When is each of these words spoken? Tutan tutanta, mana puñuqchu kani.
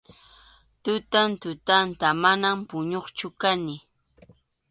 Tutan 0.83 1.29
tutanta, 1.41 2.07
mana 2.23 2.49
puñuqchu 2.69 3.27
kani. 3.41 3.75